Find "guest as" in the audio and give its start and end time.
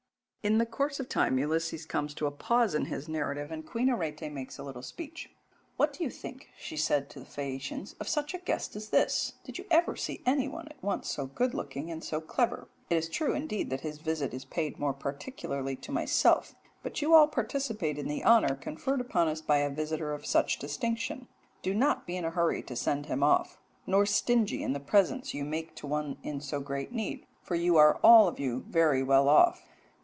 8.39-8.89